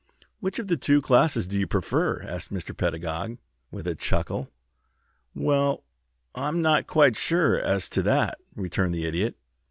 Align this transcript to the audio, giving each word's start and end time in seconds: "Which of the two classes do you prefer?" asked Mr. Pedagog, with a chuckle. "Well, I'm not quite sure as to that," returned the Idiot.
"Which 0.39 0.57
of 0.57 0.65
the 0.67 0.77
two 0.77 0.99
classes 0.99 1.45
do 1.45 1.59
you 1.59 1.67
prefer?" 1.67 2.23
asked 2.23 2.51
Mr. 2.51 2.75
Pedagog, 2.75 3.37
with 3.69 3.85
a 3.85 3.93
chuckle. 3.93 4.49
"Well, 5.35 5.83
I'm 6.33 6.59
not 6.59 6.87
quite 6.87 7.15
sure 7.15 7.59
as 7.59 7.87
to 7.89 8.01
that," 8.01 8.39
returned 8.55 8.95
the 8.95 9.05
Idiot. 9.05 9.35